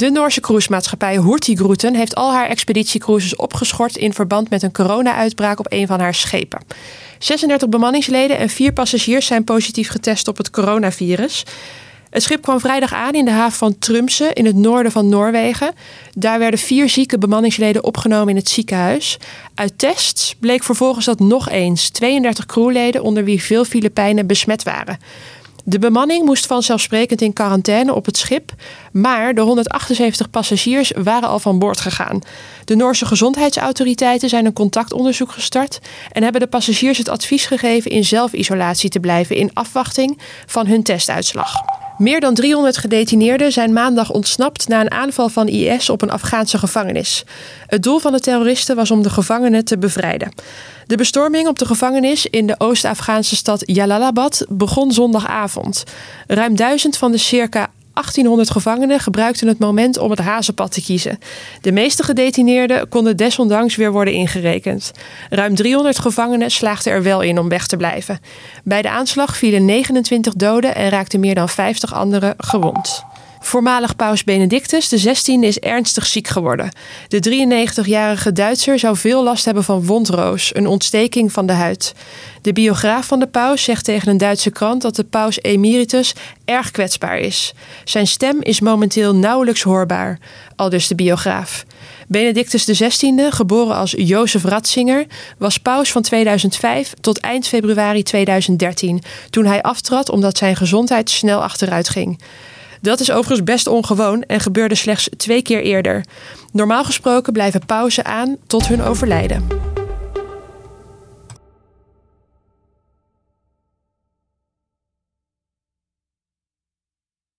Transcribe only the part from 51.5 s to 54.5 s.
de gevangenis in de Oost-Afghaanse stad Jalalabad